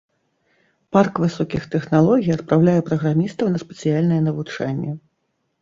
Парк 0.95 1.13
высокіх 1.23 1.67
тэхналогій 1.75 2.35
адпраўляе 2.37 2.77
праграмістаў 2.89 3.45
на 3.57 3.63
спецыяльнае 3.65 4.19
навучанне. 4.31 4.91